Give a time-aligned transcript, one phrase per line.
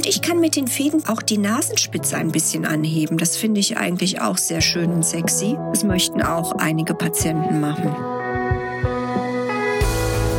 [0.00, 3.18] Und ich kann mit den Fäden auch die Nasenspitze ein bisschen anheben.
[3.18, 5.58] Das finde ich eigentlich auch sehr schön und sexy.
[5.74, 7.94] Das möchten auch einige Patienten machen.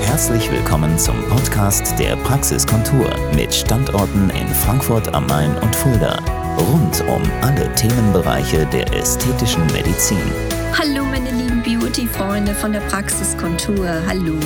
[0.02, 6.18] Herzlich willkommen zum Podcast der Praxiskontur mit Standorten in Frankfurt am Main und Fulda.
[6.58, 10.18] Rund um alle Themenbereiche der ästhetischen Medizin.
[10.76, 11.51] Hallo meine lieben
[11.82, 13.88] Beauty-Freunde von der Praxiskontur.
[14.06, 14.38] Hallo.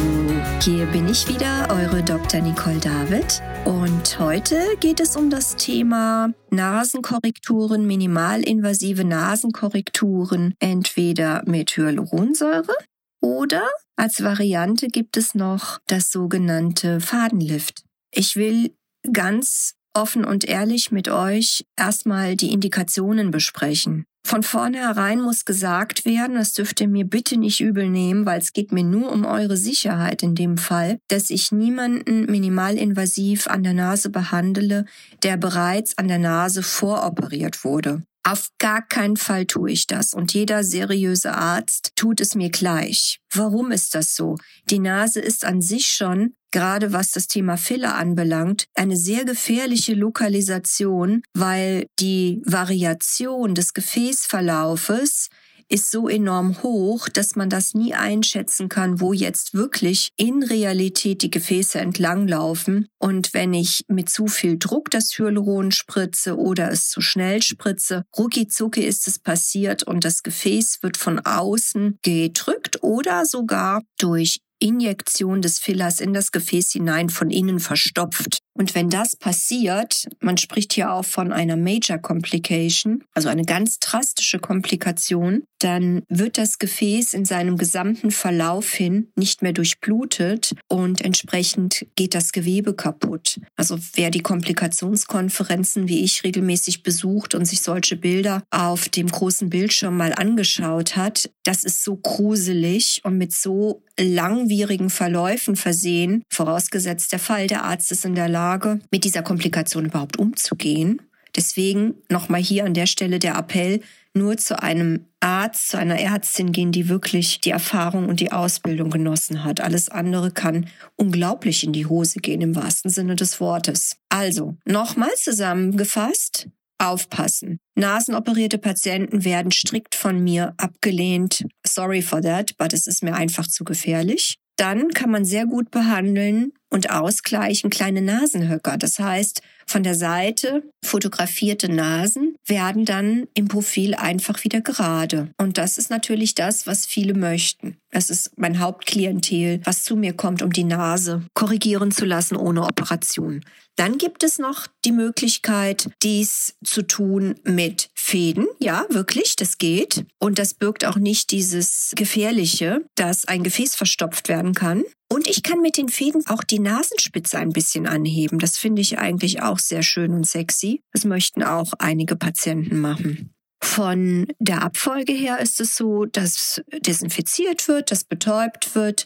[0.64, 2.40] Hier bin ich wieder, eure Dr.
[2.40, 3.42] Nicole David.
[3.66, 12.74] Und heute geht es um das Thema Nasenkorrekturen, minimalinvasive Nasenkorrekturen, entweder mit Hyaluronsäure
[13.22, 17.84] oder als Variante gibt es noch das sogenannte Fadenlift.
[18.12, 18.74] Ich will
[19.12, 24.06] ganz offen und ehrlich mit euch erstmal die Indikationen besprechen.
[24.28, 28.54] Von vornherein muss gesagt werden, das dürft ihr mir bitte nicht übel nehmen, weil es
[28.54, 33.76] geht mir nur um eure Sicherheit in dem Fall, dass ich niemanden minimalinvasiv an der
[33.76, 34.86] Nase behandle,
[35.22, 38.02] der bereits an der Nase voroperiert wurde.
[38.28, 43.20] Auf gar keinen Fall tue ich das und jeder seriöse Arzt tut es mir gleich.
[43.32, 44.36] Warum ist das so?
[44.72, 49.94] Die Nase ist an sich schon, gerade was das Thema Filler anbelangt, eine sehr gefährliche
[49.94, 55.30] Lokalisation, weil die Variation des Gefäßverlaufes
[55.70, 61.22] ist so enorm hoch, dass man das nie einschätzen kann, wo jetzt wirklich in Realität
[61.22, 62.88] die Gefäße entlanglaufen.
[63.00, 68.04] Und wenn ich mit zu viel Druck das Hyaluron spritze oder es zu schnell spritze,
[68.18, 75.42] rucki ist es passiert und das Gefäß wird von außen gedrückt oder sogar durch Injektion
[75.42, 78.40] des Fillers in das Gefäß hinein von innen verstopft.
[78.58, 83.80] Und wenn das passiert, man spricht hier auch von einer Major Complication, also eine ganz
[83.80, 91.02] drastische Komplikation, dann wird das Gefäß in seinem gesamten Verlauf hin nicht mehr durchblutet und
[91.02, 93.42] entsprechend geht das Gewebe kaputt.
[93.58, 99.50] Also wer die Komplikationskonferenzen wie ich regelmäßig besucht und sich solche Bilder auf dem großen
[99.50, 107.12] Bildschirm mal angeschaut hat, das ist so gruselig und mit so langwierigen Verläufen versehen, vorausgesetzt
[107.12, 108.45] der Fall, der Arzt ist in der Lage,
[108.92, 111.02] mit dieser Komplikation überhaupt umzugehen.
[111.36, 113.82] Deswegen nochmal hier an der Stelle der Appell,
[114.14, 118.90] nur zu einem Arzt, zu einer Ärztin gehen, die wirklich die Erfahrung und die Ausbildung
[118.90, 119.60] genossen hat.
[119.60, 123.98] Alles andere kann unglaublich in die Hose gehen im wahrsten Sinne des Wortes.
[124.08, 126.48] Also, nochmal zusammengefasst,
[126.78, 127.60] aufpassen.
[127.76, 131.46] Nasenoperierte Patienten werden strikt von mir abgelehnt.
[131.66, 134.36] Sorry for that, but es ist mir einfach zu gefährlich.
[134.56, 138.78] Dann kann man sehr gut behandeln und ausgleichen kleine Nasenhöcker.
[138.78, 145.30] Das heißt, von der Seite fotografierte Nasen werden dann im Profil einfach wieder gerade.
[145.38, 147.78] Und das ist natürlich das, was viele möchten.
[147.92, 152.64] Das ist mein Hauptklientel, was zu mir kommt, um die Nase korrigieren zu lassen ohne
[152.64, 153.44] Operation.
[153.76, 158.48] Dann gibt es noch die Möglichkeit, dies zu tun mit Fäden.
[158.60, 160.06] Ja, wirklich, das geht.
[160.20, 164.84] Und das birgt auch nicht dieses Gefährliche, dass ein Gefäß verstopft werden kann.
[165.16, 168.38] Und ich kann mit den Fäden auch die Nasenspitze ein bisschen anheben.
[168.38, 170.84] Das finde ich eigentlich auch sehr schön und sexy.
[170.92, 173.34] Das möchten auch einige Patienten machen.
[173.64, 179.06] Von der Abfolge her ist es so, dass desinfiziert wird, dass betäubt wird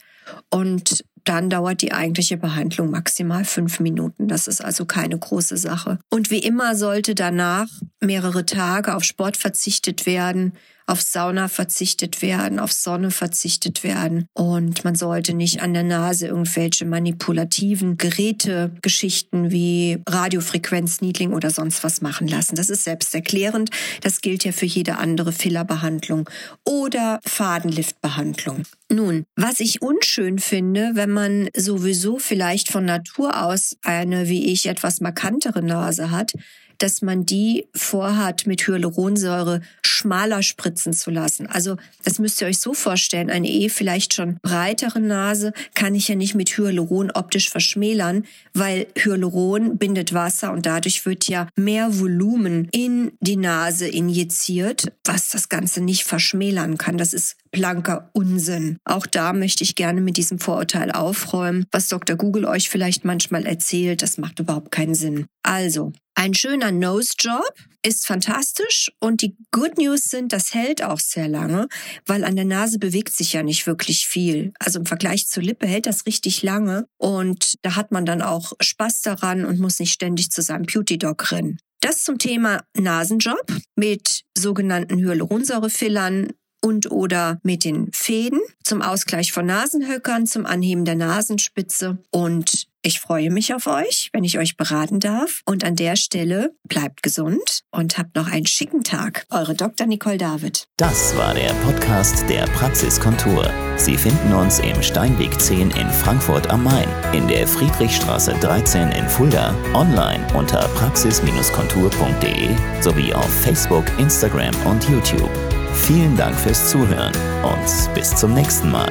[0.49, 4.27] und dann dauert die eigentliche Behandlung maximal fünf Minuten.
[4.27, 5.99] Das ist also keine große Sache.
[6.09, 7.67] Und wie immer sollte danach
[8.01, 10.53] mehrere Tage auf Sport verzichtet werden,
[10.89, 14.25] auf Sauna verzichtet werden, auf Sonne verzichtet werden.
[14.33, 21.83] Und man sollte nicht an der Nase irgendwelche manipulativen Geräte, Geschichten wie Radiofrequenzniedling oder sonst
[21.83, 22.55] was machen lassen.
[22.55, 23.69] Das ist selbsterklärend.
[24.01, 26.29] Das gilt ja für jede andere Fillerbehandlung
[26.65, 28.63] oder Fadenliftbehandlung.
[28.91, 34.65] Nun, was ich unschön finde, wenn man sowieso vielleicht von Natur aus eine, wie ich,
[34.65, 36.33] etwas markantere Nase hat,
[36.79, 41.45] dass man die vorhat, mit Hyaluronsäure schmaler spritzen zu lassen.
[41.47, 43.29] Also das müsst ihr euch so vorstellen.
[43.29, 48.87] Eine eh vielleicht schon breitere Nase kann ich ja nicht mit Hyaluron optisch verschmälern, weil
[48.97, 55.49] Hyaluron bindet Wasser und dadurch wird ja mehr Volumen in die Nase injiziert, was das
[55.49, 56.97] Ganze nicht verschmälern kann.
[56.97, 58.77] Das ist blanker Unsinn.
[58.85, 61.65] Auch da möchte ich gerne mit diesem Vorurteil aufräumen.
[61.71, 62.15] Was Dr.
[62.15, 65.25] Google euch vielleicht manchmal erzählt, das macht überhaupt keinen Sinn.
[65.43, 71.29] Also, ein schöner Nose-Job ist fantastisch und die Good News sind, das hält auch sehr
[71.29, 71.69] lange,
[72.05, 74.51] weil an der Nase bewegt sich ja nicht wirklich viel.
[74.59, 78.51] Also im Vergleich zur Lippe hält das richtig lange und da hat man dann auch
[78.59, 81.57] Spaß daran und muss nicht ständig zu seinem Beauty-Dog rennen.
[81.79, 89.45] Das zum Thema Nasenjob mit sogenannten Hyaluronsäurefillern und oder mit den Fäden zum Ausgleich von
[89.45, 95.01] Nasenhöckern, zum Anheben der Nasenspitze und Ich freue mich auf euch, wenn ich euch beraten
[95.01, 95.41] darf.
[95.45, 99.25] Und an der Stelle bleibt gesund und habt noch einen schicken Tag.
[99.29, 99.85] Eure Dr.
[99.85, 100.65] Nicole David.
[100.77, 103.51] Das war der Podcast der Praxiskontur.
[103.75, 109.09] Sie finden uns im Steinweg 10 in Frankfurt am Main, in der Friedrichstraße 13 in
[109.09, 115.29] Fulda, online unter praxis-kontur.de sowie auf Facebook, Instagram und YouTube.
[115.73, 118.89] Vielen Dank fürs Zuhören und bis zum nächsten Mal.